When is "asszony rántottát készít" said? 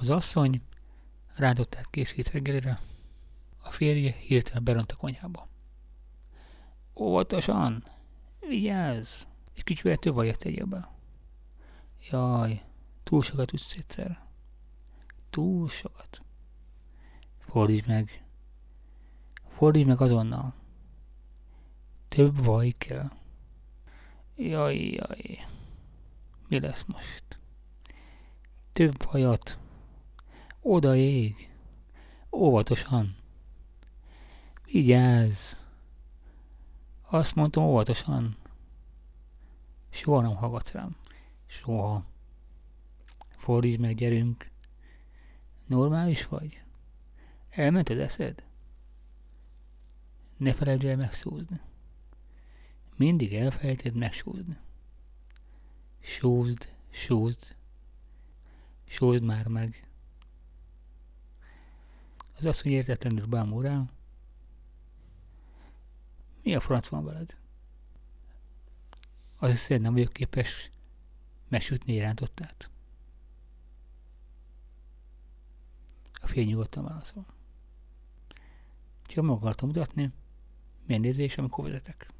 0.10-2.30